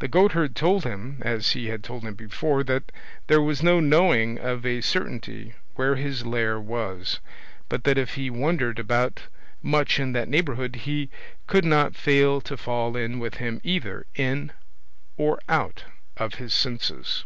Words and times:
The 0.00 0.08
goatherd 0.08 0.56
told 0.56 0.82
him, 0.82 1.18
as 1.24 1.52
he 1.52 1.66
had 1.68 1.84
told 1.84 2.02
him 2.02 2.14
before, 2.14 2.64
that 2.64 2.90
there 3.28 3.40
was 3.40 3.62
no 3.62 3.78
knowing 3.78 4.36
of 4.36 4.66
a 4.66 4.80
certainty 4.80 5.54
where 5.76 5.94
his 5.94 6.26
lair 6.26 6.58
was; 6.58 7.20
but 7.68 7.84
that 7.84 7.96
if 7.96 8.14
he 8.14 8.30
wandered 8.30 8.80
about 8.80 9.28
much 9.62 10.00
in 10.00 10.10
that 10.10 10.26
neighbourhood 10.28 10.74
he 10.74 11.08
could 11.46 11.64
not 11.64 11.94
fail 11.94 12.40
to 12.40 12.56
fall 12.56 12.96
in 12.96 13.20
with 13.20 13.34
him 13.34 13.60
either 13.62 14.06
in 14.16 14.50
or 15.16 15.38
out 15.48 15.84
of 16.16 16.34
his 16.34 16.52
senses. 16.52 17.24